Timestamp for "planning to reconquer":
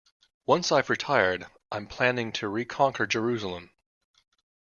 1.85-3.05